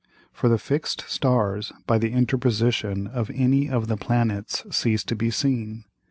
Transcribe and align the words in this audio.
For 0.33 0.49
the 0.49 0.57
fix'd 0.57 1.01
Stars 1.07 1.71
by 1.85 1.99
the 1.99 2.11
Interposition 2.11 3.05
of 3.05 3.29
any 3.35 3.69
of 3.69 3.85
the 3.85 3.97
Planets 3.97 4.63
cease 4.75 5.03
to 5.03 5.15
be 5.15 5.29
seen. 5.29 5.83